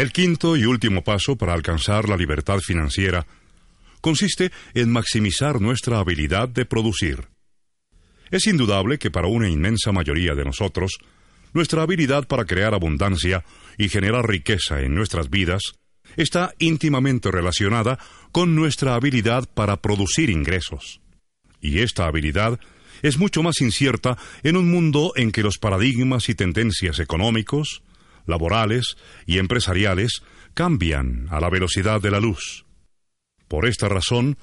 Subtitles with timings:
[0.00, 3.26] El quinto y último paso para alcanzar la libertad financiera
[4.00, 7.28] consiste en maximizar nuestra habilidad de producir.
[8.30, 10.92] Es indudable que para una inmensa mayoría de nosotros,
[11.52, 13.44] nuestra habilidad para crear abundancia
[13.76, 15.74] y generar riqueza en nuestras vidas
[16.16, 17.98] está íntimamente relacionada
[18.32, 21.02] con nuestra habilidad para producir ingresos.
[21.60, 22.58] Y esta habilidad
[23.02, 27.82] es mucho más incierta en un mundo en que los paradigmas y tendencias económicos,
[28.26, 30.22] laborales y empresariales
[30.54, 32.64] cambian a la velocidad de la luz.
[33.48, 34.38] Por esta razón,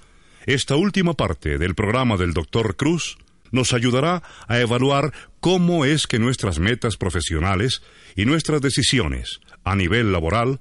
[0.45, 2.76] esta última parte del programa del Dr.
[2.76, 3.17] Cruz
[3.52, 7.81] nos ayudará a evaluar cómo es que nuestras metas profesionales
[8.16, 10.59] y nuestras decisiones a nivel laboral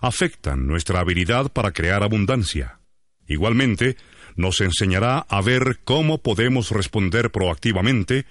[0.00, 2.78] afectan nuestra habilidad para crear abundancia.
[3.26, 3.96] Igualmente,
[4.36, 8.26] nos enseñará a ver cómo podemos responder proactivamente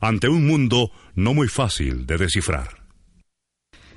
[0.00, 2.81] ante un mundo no muy fácil de descifrar.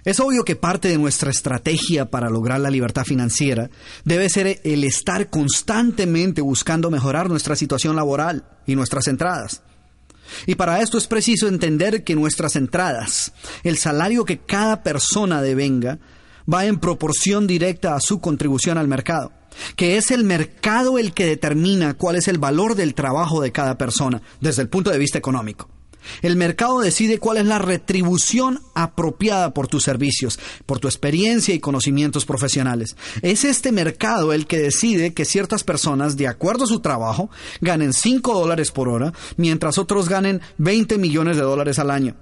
[0.06, 3.72] Es obvio que parte de nuestra estrategia para lograr la libertad financiera
[4.04, 9.64] debe ser el estar constantemente buscando mejorar nuestra situación laboral y nuestras entradas.
[10.46, 13.32] Y para esto es preciso entender que nuestras entradas,
[13.64, 15.98] el salario que cada persona devenga,
[16.52, 19.32] va en proporción directa a su contribución al mercado,
[19.76, 23.80] que es el mercado el que determina cuál es el valor del trabajo de cada
[23.80, 25.75] persona desde el punto de vista económico.
[26.22, 31.60] El mercado decide cuál es la retribución apropiada por tus servicios, por tu experiencia y
[31.60, 32.96] conocimientos profesionales.
[33.22, 37.30] Es este mercado el que decide que ciertas personas, de acuerdo a su trabajo,
[37.62, 42.16] ganen 5 dólares por hora, mientras otros ganen 20 millones de dólares al año.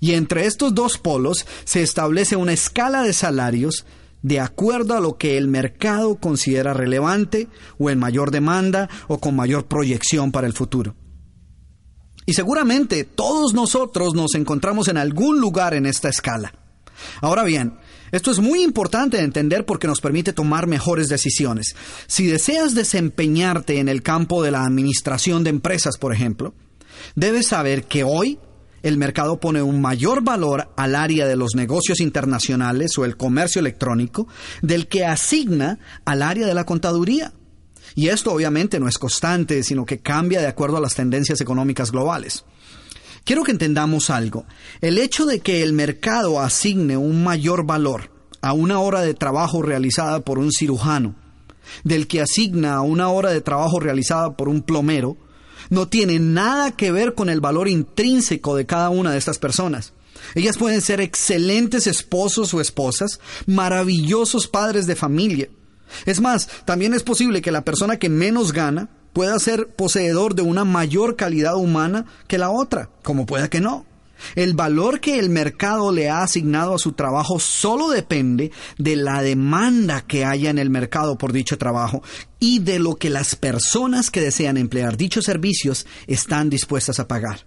[0.00, 3.86] Y entre estos dos polos se establece una escala de salarios
[4.24, 9.36] de acuerdo a lo que el mercado considera relevante o en mayor demanda o con
[9.36, 10.94] mayor proyección para el futuro.
[12.26, 16.54] Y seguramente todos nosotros nos encontramos en algún lugar en esta escala.
[17.20, 17.74] Ahora bien,
[18.12, 21.74] esto es muy importante de entender porque nos permite tomar mejores decisiones.
[22.06, 26.54] Si deseas desempeñarte en el campo de la administración de empresas, por ejemplo,
[27.16, 28.38] debes saber que hoy
[28.84, 33.60] el mercado pone un mayor valor al área de los negocios internacionales o el comercio
[33.60, 34.28] electrónico
[34.60, 37.32] del que asigna al área de la contaduría.
[37.94, 41.92] Y esto obviamente no es constante, sino que cambia de acuerdo a las tendencias económicas
[41.92, 42.44] globales.
[43.24, 44.44] Quiero que entendamos algo.
[44.80, 48.10] El hecho de que el mercado asigne un mayor valor
[48.42, 51.14] a una hora de trabajo realizada por un cirujano,
[51.82, 55.16] del que asigna a una hora de trabajo realizada por un plomero,
[55.70, 59.94] no tiene nada que ver con el valor intrínseco de cada una de estas personas.
[60.34, 65.48] Ellas pueden ser excelentes esposos o esposas, maravillosos padres de familia,
[66.06, 70.42] es más, también es posible que la persona que menos gana pueda ser poseedor de
[70.42, 73.86] una mayor calidad humana que la otra, como pueda que no.
[74.34, 79.22] El valor que el mercado le ha asignado a su trabajo solo depende de la
[79.22, 82.02] demanda que haya en el mercado por dicho trabajo
[82.38, 87.46] y de lo que las personas que desean emplear dichos servicios están dispuestas a pagar.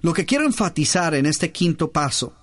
[0.00, 2.34] Lo que quiero enfatizar en este quinto paso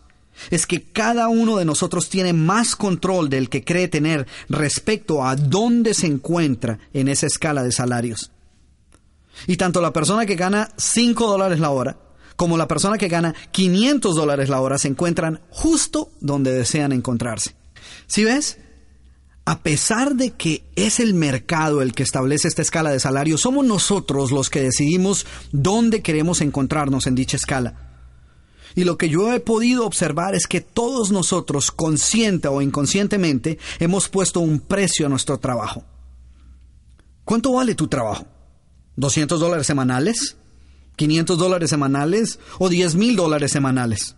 [0.49, 5.35] es que cada uno de nosotros tiene más control del que cree tener respecto a
[5.35, 8.31] dónde se encuentra en esa escala de salarios.
[9.47, 11.97] Y tanto la persona que gana 5 dólares la hora
[12.41, 17.53] como la persona que gana 500 dólares la hora se encuentran justo donde desean encontrarse.
[18.07, 18.57] ¿Sí ves?
[19.45, 23.63] A pesar de que es el mercado el que establece esta escala de salarios, somos
[23.63, 27.90] nosotros los que decidimos dónde queremos encontrarnos en dicha escala.
[28.75, 34.09] Y lo que yo he podido observar es que todos nosotros, consciente o inconscientemente, hemos
[34.09, 35.83] puesto un precio a nuestro trabajo.
[37.25, 38.25] ¿Cuánto vale tu trabajo?
[38.97, 40.37] ¿200 dólares semanales?
[40.97, 42.39] ¿500 dólares semanales?
[42.59, 44.15] ¿O 10 mil dólares semanales?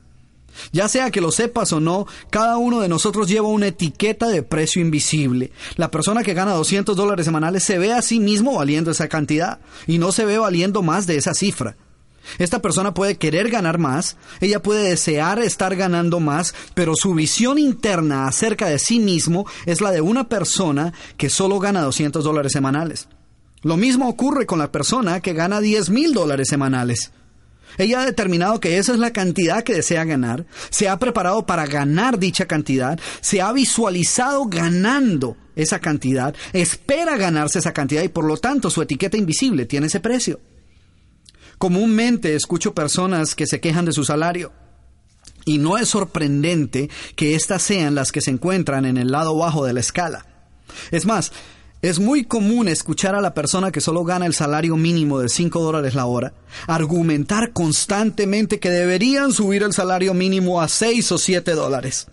[0.72, 4.44] Ya sea que lo sepas o no, cada uno de nosotros lleva una etiqueta de
[4.44, 5.52] precio invisible.
[5.76, 9.60] La persona que gana 200 dólares semanales se ve a sí mismo valiendo esa cantidad
[9.88, 11.76] y no se ve valiendo más de esa cifra.
[12.38, 17.58] Esta persona puede querer ganar más, ella puede desear estar ganando más, pero su visión
[17.58, 22.52] interna acerca de sí mismo es la de una persona que solo gana 200 dólares
[22.52, 23.08] semanales.
[23.62, 27.12] Lo mismo ocurre con la persona que gana 10 mil dólares semanales.
[27.78, 31.66] Ella ha determinado que esa es la cantidad que desea ganar, se ha preparado para
[31.66, 38.26] ganar dicha cantidad, se ha visualizado ganando esa cantidad, espera ganarse esa cantidad y por
[38.26, 40.40] lo tanto su etiqueta invisible tiene ese precio.
[41.64, 44.52] Comúnmente escucho personas que se quejan de su salario.
[45.46, 49.64] Y no es sorprendente que éstas sean las que se encuentran en el lado bajo
[49.64, 50.26] de la escala.
[50.92, 51.32] Es más,
[51.82, 55.62] es muy común escuchar a la persona que solo gana el salario mínimo de 5
[55.62, 56.34] dólares la hora
[56.68, 62.08] argumentar constantemente que deberían subir el salario mínimo a 6 o 7 dólares.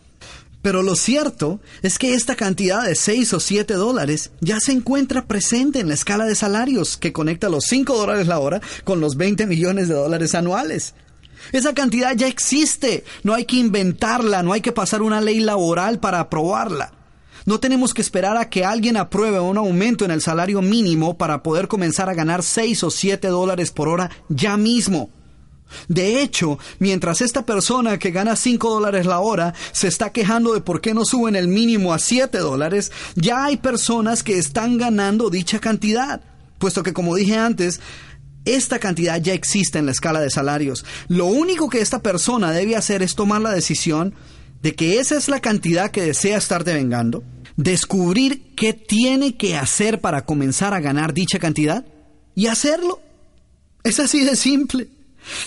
[0.62, 5.26] Pero lo cierto es que esta cantidad de 6 o 7 dólares ya se encuentra
[5.26, 9.16] presente en la escala de salarios que conecta los 5 dólares la hora con los
[9.16, 10.94] 20 millones de dólares anuales.
[11.52, 15.98] Esa cantidad ya existe, no hay que inventarla, no hay que pasar una ley laboral
[15.98, 16.92] para aprobarla.
[17.46, 21.42] No tenemos que esperar a que alguien apruebe un aumento en el salario mínimo para
[21.42, 25.10] poder comenzar a ganar 6 o 7 dólares por hora ya mismo.
[25.88, 30.60] De hecho, mientras esta persona que gana 5 dólares la hora se está quejando de
[30.60, 35.30] por qué no suben el mínimo a 7 dólares, ya hay personas que están ganando
[35.30, 36.20] dicha cantidad,
[36.58, 37.80] puesto que como dije antes,
[38.44, 40.84] esta cantidad ya existe en la escala de salarios.
[41.08, 44.14] Lo único que esta persona debe hacer es tomar la decisión
[44.62, 47.22] de que esa es la cantidad que desea estar devengando,
[47.56, 51.84] descubrir qué tiene que hacer para comenzar a ganar dicha cantidad
[52.34, 53.00] y hacerlo.
[53.84, 54.88] Es así de simple.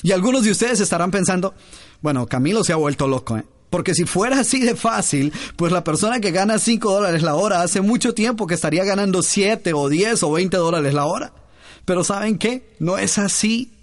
[0.02, 1.54] Y algunos de ustedes estarán pensando,
[2.02, 3.46] bueno, Camilo se ha vuelto loco, ¿eh?
[3.70, 7.64] Porque si fuera así de fácil, pues la persona que gana 5 dólares la hora
[7.64, 11.34] hace mucho tiempo que estaría ganando 7 o 10 o 20 dólares la hora.
[11.84, 12.76] Pero ¿saben qué?
[12.78, 13.74] No es así.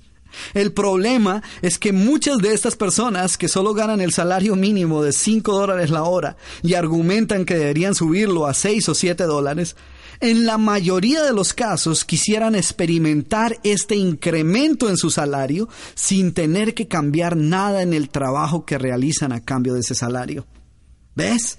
[0.54, 5.12] El problema es que muchas de estas personas que solo ganan el salario mínimo de
[5.12, 9.74] 5 dólares la hora y argumentan que deberían subirlo a 6 o 7 dólares,
[10.20, 16.74] en la mayoría de los casos quisieran experimentar este incremento en su salario sin tener
[16.74, 20.46] que cambiar nada en el trabajo que realizan a cambio de ese salario.
[21.14, 21.58] ¿Ves?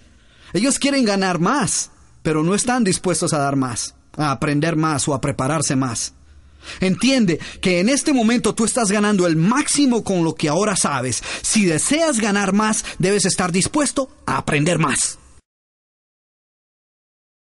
[0.53, 1.91] Ellos quieren ganar más,
[2.21, 6.13] pero no están dispuestos a dar más, a aprender más o a prepararse más.
[6.79, 11.23] Entiende que en este momento tú estás ganando el máximo con lo que ahora sabes.
[11.41, 15.17] Si deseas ganar más, debes estar dispuesto a aprender más.